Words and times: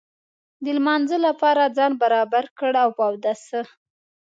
د 0.63 0.65
لمانځه 0.77 1.17
لپاره 1.27 1.73
ځان 1.77 1.91
برابر 2.01 2.45
کړ 2.59 2.73
په 2.95 3.01
اوداسه. 3.09 3.61